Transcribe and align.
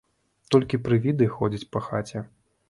Толькі 0.55 0.79
прывіды 0.87 1.27
ходзяць 1.35 1.69
па 1.77 1.85
хаце. 1.91 2.25